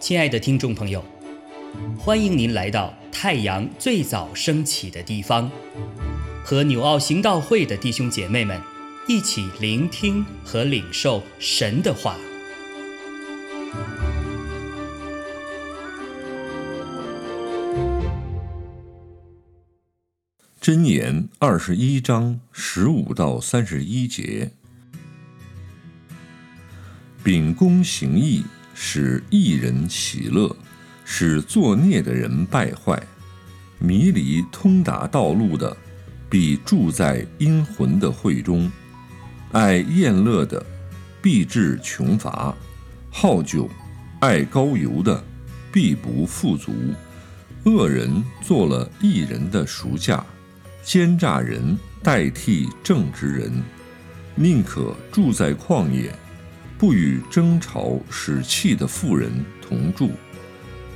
[0.00, 1.04] 亲爱的听众朋友，
[1.96, 5.48] 欢迎您来到太阳最早升起的地方，
[6.42, 8.60] 和纽奥行道会的弟兄姐妹们
[9.06, 12.16] 一起聆听和领受神的话。
[20.60, 24.50] 箴言二十一章十五到三十一节：
[27.22, 28.44] 秉公行义。
[28.82, 30.56] 使一人喜乐，
[31.04, 32.98] 使作孽的人败坏。
[33.78, 35.76] 迷离通达道路的，
[36.30, 38.70] 必住在阴魂的会中；
[39.52, 40.64] 爱宴乐的，
[41.20, 42.54] 必致穷乏；
[43.10, 43.68] 好酒、
[44.20, 45.22] 爱高油的，
[45.70, 46.72] 必不富足。
[47.64, 50.24] 恶人做了一人的赎价，
[50.82, 53.52] 奸诈人代替正直人，
[54.36, 56.10] 宁可住在旷野。
[56.80, 60.12] 不与争吵使气的妇人同住，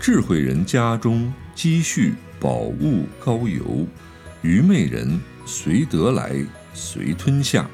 [0.00, 3.86] 智慧人家中积蓄宝物高油，
[4.40, 6.34] 愚昧人随得来
[6.72, 7.68] 随吞下。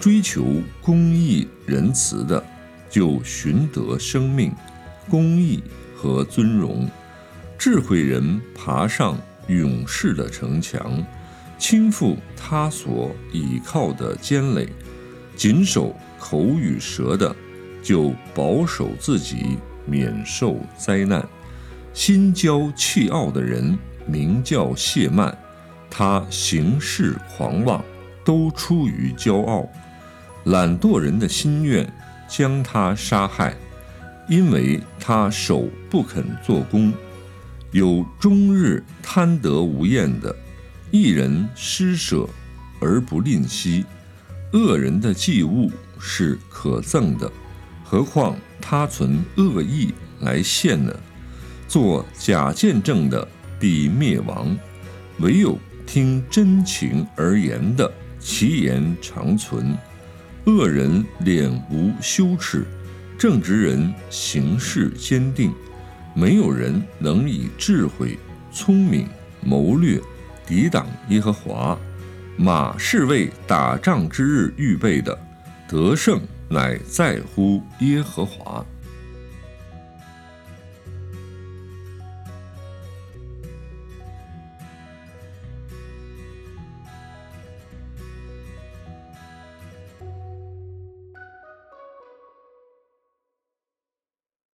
[0.00, 0.44] 追求
[0.82, 2.44] 公义仁慈的，
[2.90, 4.52] 就寻得生命、
[5.08, 5.62] 公义
[5.94, 6.90] 和尊荣。
[7.56, 11.00] 智慧人爬上勇士的城墙，
[11.56, 14.68] 倾覆他所倚靠的坚垒，
[15.36, 15.94] 谨守。
[16.20, 17.34] 口与舌的，
[17.82, 21.22] 就保守自己免受灾难；
[21.92, 25.36] 心骄气傲的人，名叫谢曼，
[25.90, 27.82] 他行事狂妄，
[28.24, 29.66] 都出于骄傲；
[30.44, 31.90] 懒惰人的心愿
[32.28, 33.56] 将他杀害，
[34.28, 36.92] 因为他手不肯做工。
[37.72, 40.34] 有终日贪得无厌的，
[40.90, 42.28] 一人施舍
[42.80, 43.84] 而不吝惜，
[44.52, 45.70] 恶人的祭物。
[46.00, 47.30] 是可憎的，
[47.84, 50.92] 何况他存恶意来献呢？
[51.68, 53.28] 做假见证的
[53.60, 54.56] 必灭亡，
[55.18, 55.56] 唯有
[55.86, 59.76] 听真情而言的，其言长存。
[60.46, 62.64] 恶人脸无羞耻，
[63.18, 65.52] 正直人行事坚定。
[66.12, 68.18] 没有人能以智慧、
[68.50, 69.06] 聪明、
[69.40, 70.00] 谋略
[70.44, 71.78] 抵挡耶和华。
[72.36, 75.16] 马是为打仗之日预备的。
[75.70, 78.66] 得胜乃在乎耶和华。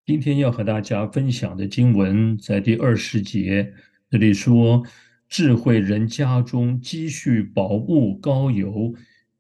[0.06, 3.74] 今天要和大家分享的经文在第二十节，
[4.10, 4.86] 这里说
[5.30, 8.94] ：“智慧人家中积蓄宝物高油。”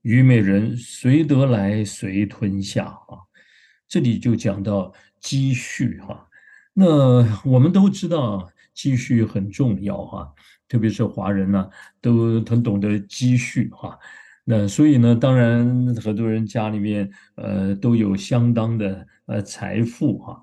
[0.05, 3.17] 虞美人随得来随吞下啊，
[3.87, 6.27] 这里就讲到积蓄哈。
[6.73, 10.31] 那我们都知道积蓄很重要哈，
[10.67, 11.67] 特别是华人呢
[12.01, 13.97] 都很懂得积蓄哈。
[14.43, 15.65] 那所以呢，当然
[15.95, 20.39] 很多人家里面呃都有相当的呃财富哈。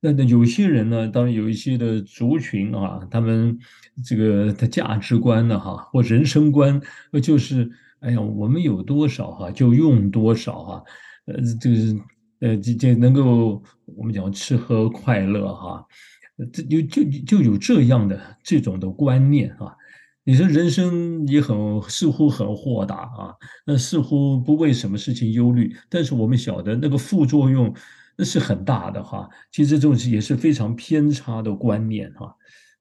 [0.00, 3.58] 那那有些人呢，当然有一些的族群啊，他们
[4.02, 6.80] 这个的价值观呢哈或人生观
[7.12, 7.70] 呃就是。
[8.06, 10.84] 哎呀，我们有多少哈就用多少哈，
[11.26, 11.76] 呃，这个
[12.38, 15.84] 呃，这这能够我们讲吃喝快乐哈，
[16.52, 19.74] 这就就就有这样的这种的观念啊。
[20.22, 23.34] 你说人生也很似乎很豁达啊，
[23.64, 27.74] 那似乎不为什么事情忧虑，但是我们晓得那个副作用
[28.16, 29.28] 那是很大的哈。
[29.50, 32.32] 其实这种也是非常偏差的观念哈。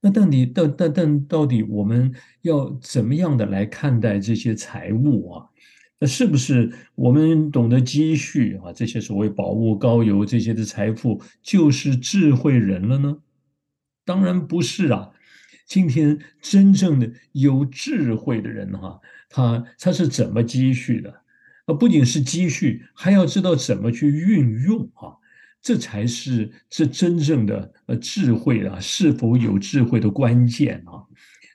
[0.02, 5.50] 那到底，到但但到底，我们要怎么样的来看待这些财物啊？
[5.98, 8.72] 那是不是我们懂得积蓄啊？
[8.74, 13.18] 这些所谓宝物高邮这些的财富，就是智慧人了呢？
[14.04, 15.12] 当然不是啊！
[15.66, 21.22] 今天真正的有智慧的人哈，他他是怎么积蓄的？
[21.66, 25.18] 啊，不仅是积蓄，还要知道怎么去运用啊。
[25.66, 31.02] 这才是这真正的呃智慧啊，是否有智慧的关键啊！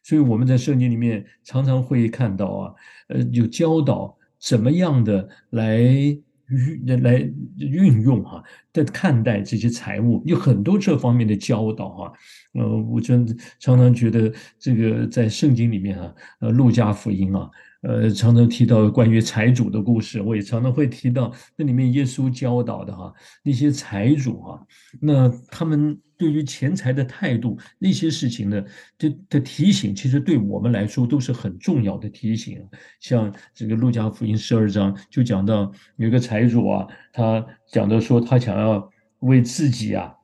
[0.03, 2.75] 所以我们在圣经里面常常会看到啊，
[3.07, 7.19] 呃，有教导怎么样的来运来
[7.57, 8.43] 运用哈，
[8.73, 12.13] 在看待这些财物，有很多这方面的教导哈。
[12.55, 13.25] 呃，我真
[13.61, 17.49] 常常觉得这个在圣经里面啊，呃，路加福音啊，
[17.83, 23.13] 呃，常常提到关于财主的故事，我也常常会提到那里面耶稣教导的哈
[23.43, 24.67] 那些财主哈，
[25.01, 28.63] 那他们对于钱财的态度，那些事情呢，
[28.99, 32.63] 的的提醒，其实对我们来说都是很重要的提醒。
[33.01, 38.91] 像这个路加福音十二章就讲到有一个财主啊，他讲的说他想要
[39.21, 40.15] 为自己啊。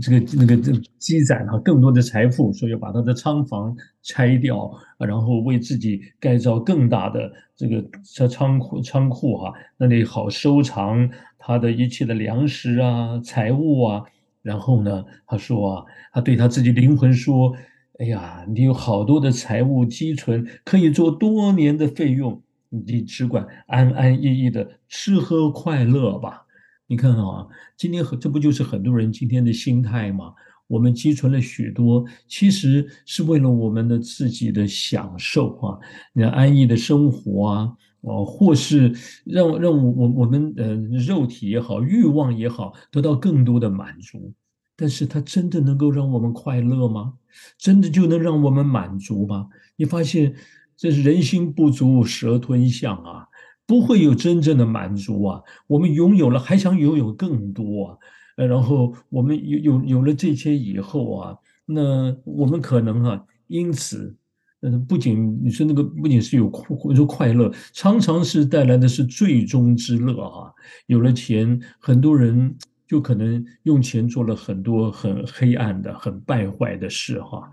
[0.00, 0.56] 这个那个
[0.98, 14.04] 积攒了更多的财富，所以要把他的仓房拆掉，然后为自己盖造更大的这个仓仓库仓库哈，那里好收藏他的一切的粮食啊财物啊。
[14.40, 17.54] 然后呢，他说啊，他对他自己灵魂说
[17.98, 22.40] ：“哎呀，你有好多的财物积存，可以做多年的费用，
[22.70, 26.46] 你只管安安逸逸的吃喝快乐吧。”
[26.88, 27.46] 你看看啊，
[27.76, 30.32] 今天这不就是很多人今天的心态吗？
[30.66, 35.78] 我们积存了许多，其实是为了我们的自己的享受啊，
[36.12, 38.94] 那安逸的生活啊，哦，或是
[39.24, 40.74] 让让我我我们呃
[41.06, 44.32] 肉体也好，欲望也好，得到更多的满足。
[44.74, 47.14] 但是它真的能够让我们快乐吗？
[47.58, 49.48] 真的就能让我们满足吗？
[49.76, 50.34] 你发现
[50.76, 53.27] 这是人心不足蛇吞象啊。
[53.68, 55.42] 不会有真正的满足啊！
[55.66, 57.98] 我们拥有了，还想拥有更多啊！
[58.38, 61.36] 呃，然后我们有有有了这些以后啊，
[61.66, 64.16] 那我们可能啊，因此，
[64.62, 70.50] 嗯，不仅你说那个不仅是有或者说快乐，常常是带来的是最终之乐啊！
[70.86, 72.56] 有了钱，很多人
[72.86, 77.50] 就可能用钱做了很多很黑暗的、很败坏的事哈。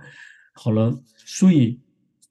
[0.54, 1.78] 好了，所以。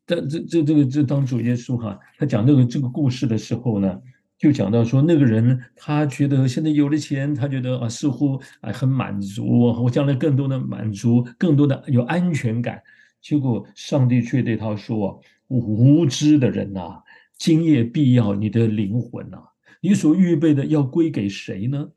[0.06, 3.98] 但这这这个这当主耶稣哈，他讲这个这个故事的时候呢，
[4.38, 12.82] 就讲到说那个人他觉得现在有了钱，他觉得啊似乎啊很满足，我将来更多的满足，更多的有安全感。
[13.22, 15.18] 结果上帝却对他说
[15.48, 17.02] ：“无知的人呐，
[17.38, 19.38] 今夜必要你的灵魂呐，
[19.80, 21.88] 你所预备的要归给谁呢？”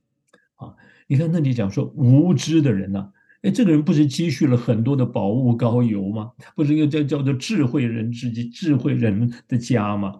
[0.55, 0.73] 啊，
[1.07, 3.09] 你看那里讲说无知的人呐。
[3.47, 6.31] 哎，这个人不是积蓄了很多的宝物高油吗？
[6.53, 10.19] 不是一个叫叫做智慧人之己、智慧人的家吗？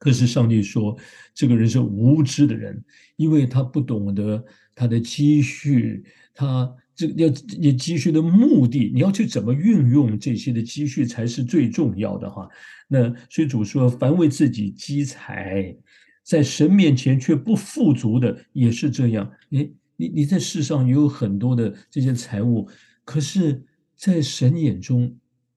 [0.00, 0.98] 可是上帝说，
[1.32, 2.82] 这个人是无知的人，
[3.14, 4.44] 因为他不懂得
[4.74, 6.02] 他的积蓄，
[6.34, 12.48] 他这要你积蓄的目的，你要去怎么运用这些的积蓄才是最重要的哈。
[12.88, 15.76] 那所以主说，凡为自己积财，
[16.24, 19.30] 在神面前却不富足的，也是这样。
[19.52, 19.70] 哎。
[20.00, 22.66] 你你在世上有很多的这些财物，
[23.04, 23.62] 可是，
[23.94, 25.14] 在神眼中，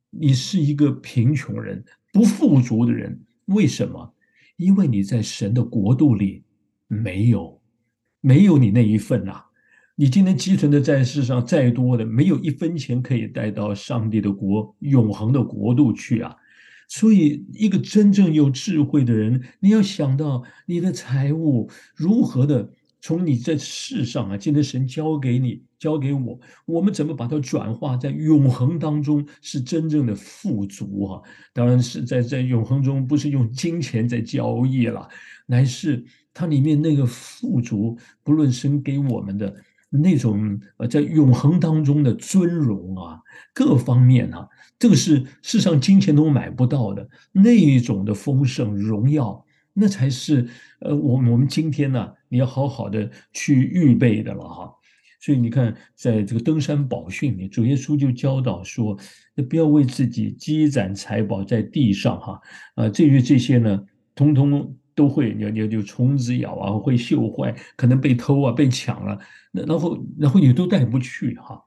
[0.10, 1.82] 你是一个贫穷人、
[2.12, 3.22] 不富足的人。
[3.46, 4.14] 为什么？
[4.58, 6.44] 因为你在神的国度里
[6.90, 7.62] 没有，
[8.20, 9.46] 没有你那一份呐。
[9.96, 16.36] 你今天积存的在世上再多的，没有一分钱可以带到上帝的国、永恒的国度去啊。
[16.90, 22.74] 所以，一个真正有智慧的人，你要想到你的财物如何的。
[23.04, 31.22] 从你在世上啊，今天神交给你，交给我，我们怎么把它转化在永恒当中，是真正的富足啊？
[31.54, 35.06] 当然是在在永恒中，不是用金钱在交易了，
[35.46, 36.02] 乃是
[36.34, 39.54] 它里面那个富足，不论神给我们的
[39.90, 43.20] 那种呃，在永恒当中的尊荣啊，
[43.54, 44.48] 各方面啊，
[44.80, 49.43] 这个是世上金钱都买不到的那一种的丰盛荣耀。
[49.74, 50.48] 那才是，
[50.80, 54.72] 呃，我我们今天呢，你要好好的去预备的了哈。
[55.20, 58.98] 所以你看，在这个登山宝训里，主耶稣就教导说，
[59.50, 62.42] 不要为自己积攒财宝在地上哈。
[62.76, 63.84] 啊，至于这些呢，
[64.14, 69.18] 通通都会，你你就虫子咬啊，会锈坏，可能被偷啊，被抢了，
[69.54, 71.60] 那然后然后你都带不去哈。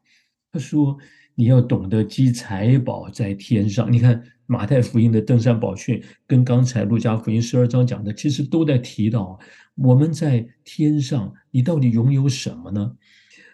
[0.56, 0.96] 他说，
[1.34, 3.92] 你要懂得积财宝在天上。
[3.92, 4.22] 你看。
[4.48, 9.36] 马太福音的登山宝训跟刚才路加福音十二章讲的，其实都在提到
[9.74, 12.92] 我们在天上，你到底拥有什么呢？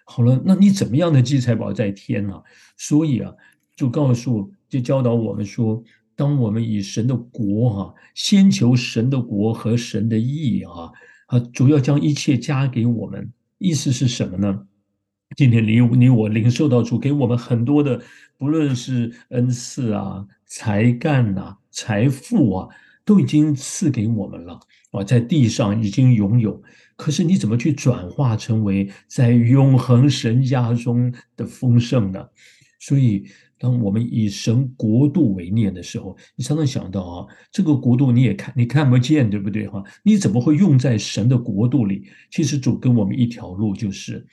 [0.05, 2.43] 好了，那你怎么样的积财宝在天呢？
[2.77, 3.33] 所以啊，
[3.75, 5.83] 就告诉就教导我们说，
[6.15, 10.93] 当我们以神的国哈，先求神的国和神的义啊，
[11.29, 14.67] 啊，主要将一切加给我们，意思是什么呢？
[15.37, 18.01] 今天你你我领受到主给我们很多的，
[18.39, 20.27] 不论是恩赐啊。
[20.55, 22.69] 才干呐，财富啊，
[23.07, 24.61] 都已经赐给我们了
[24.91, 26.63] 啊，在地上已经拥有。
[26.95, 32.23] 可是你怎么去转化成为在永恒神家中的丰盛呢？
[32.81, 33.25] 所以，
[33.59, 39.83] 当我们以神国度为念的时候，你常常想到啊，这个国度你也看，你看不见，对不对哈？
[40.03, 42.05] 你怎么会用在神的国度里？
[42.31, 44.27] 其实主跟我们一条路，就是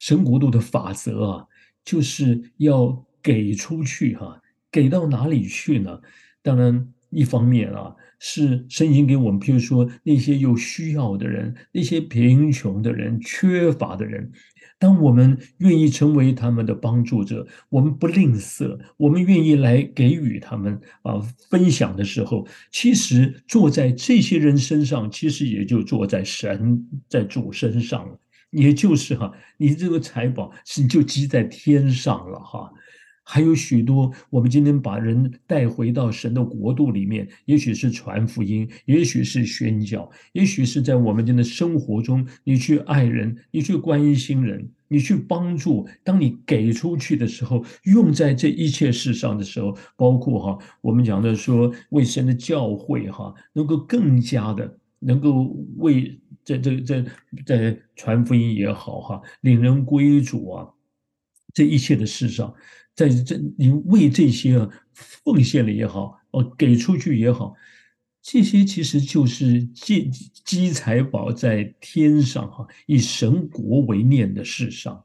[0.00, 1.46] 神国度的法则啊，
[1.84, 4.42] 就是要给出去哈。
[4.72, 6.00] 给到哪里去呢？
[6.42, 14.32] 当然，一方面啊，是圣经给我们，譬如说那些有需要的人，那些贫穷的人、缺乏的人。
[14.78, 28.18] 当我们愿意成为他们的帮助者，我们不吝啬，我们愿意来给予他们啊分享的时候，其实坐在这些人身上，其实也就坐在神在主身上了，
[28.50, 32.72] 也就是哈，你这个财宝是就积在天上了哈。
[33.22, 45.86] 还有许多，我们今天把人带回到神的国度里面，也许是传福音，也许是宣教，也许是在我们今天的生活中，你去爱人，你去关心人，你去帮助。
[46.02, 56.18] 当你给出去的时候，用在这一切事上的时候，包括哈，我们讲的说，为神的教会哈，能够更加的能够为
[56.50, 57.04] 在这在
[57.46, 60.68] 在传福音也好哈，领人归主啊，
[61.54, 62.52] 这一切的事上。
[62.96, 67.54] 在这，你为这些奉献了也好，哦，给出去也好，
[68.20, 70.10] 这些其实就是积
[70.44, 75.04] 积财宝在天上哈，以神国为念的事上。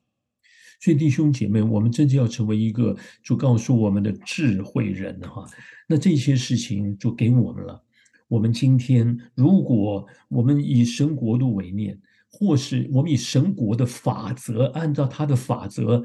[0.81, 5.45] 所以弟兄姐妹，我们真的要成为一个就告诉我们的智慧人哈。
[5.87, 7.84] 那这些事情就给我们了。
[8.27, 11.99] 我们今天，如果我们以神国度为念。
[12.37, 16.03] 或是我们以神国的法则，按照他的法则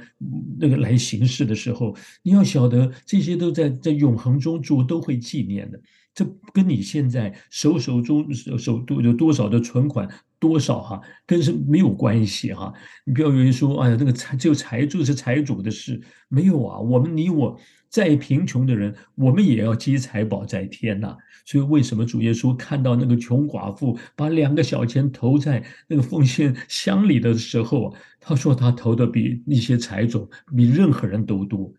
[0.60, 5.80] 那个来行事的时候，你要晓得这些都在在永恒中主都会纪念的。
[6.14, 10.08] 这跟你现在手手中手手都有多少的存款
[10.38, 12.72] 多少哈，跟是没有关系哈。
[13.04, 16.78] 你不要以为说，哎呀，那个财只有财主是财主的事，没有啊。
[16.78, 17.58] 我们你我
[17.90, 21.16] 再贫穷的人，我们也要积财宝在天呐。
[21.44, 31.74] 所以，为什么主耶稣看到那个穷寡妇把两个小钱投在那个奉献箱里的时候，他说他投的比那些财主比任何人都多，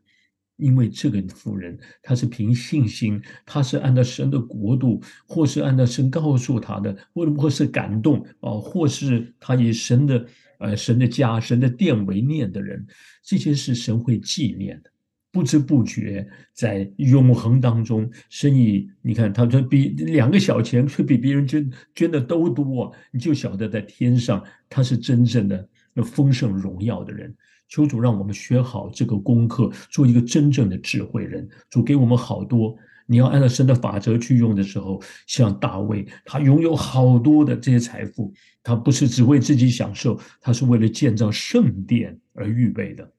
[0.57, 10.25] 因为这个妇人她是凭信心，她是按照神的国度，或是按照神告诉她的，或者或是感动啊，或是他以神的
[10.59, 12.85] 呃神的家、神的殿为念的人，
[13.23, 14.90] 这些是神会纪念的。
[15.31, 27.33] 不知不觉，在永恒当中，生意你看，他说比两个小钱却比别人捐捐的都多，你就晓得在天上他是真正的那丰盛荣耀的人。
[27.69, 31.47] 求主让我们学好这个功课，做一个真正的智慧人。
[31.69, 43.09] 主给我们好多，你要按照神的法则去用的时候，像大卫，他拥有好多的这些财富，他不是只为自己享受，他是为了建造圣殿而预备的。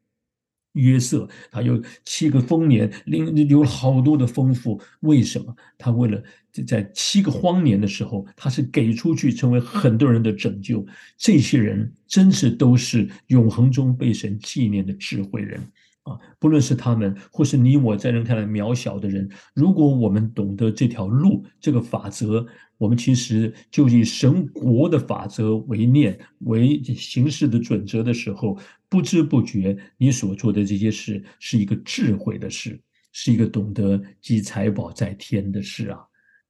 [0.73, 4.81] 约瑟，他有七个丰年，领有好多的丰富。
[5.01, 5.55] 为什么？
[5.79, 6.23] 他为了
[6.67, 10.85] 在七个荒年的时候，他是给出去，成为很多人的拯救。
[11.17, 15.61] 这些人真是都是永恒中被神纪念的智慧人
[16.03, 16.19] 啊！
[16.39, 22.47] 不论是他们，或是你我，在人看来渺小的人，如果我们懂得这条路，这个法则。
[22.79, 28.59] 我们其实就以神国的法则为念为行事的准则的时候，
[28.93, 32.79] 不知不觉你所做的这些事是一个智慧的事，
[33.11, 35.99] 是一个懂得积财宝在天的事啊！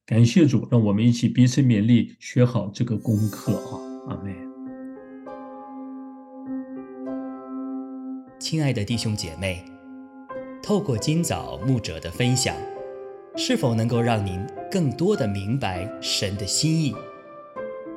[0.05, 3.79] 感谢主，让我们一起彼此勉励，学好这个功课啊！
[4.09, 4.35] 阿妹，
[8.41, 9.65] 亲爱的弟兄姐妹，
[10.61, 12.57] 透过今早牧者的分享。
[13.37, 16.93] 是否能够让您更多的明白神的心意，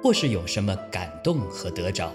[0.04, 2.14] 或是有什么感动和得着？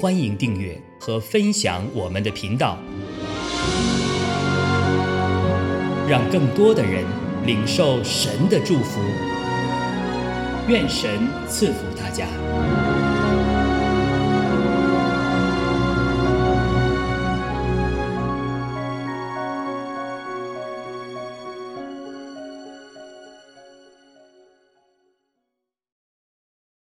[0.00, 2.78] 欢迎订阅和分享我们的频道，
[6.08, 7.04] 让更多的人
[7.44, 9.00] 领受神的祝福。
[10.68, 12.26] 愿神赐福大家。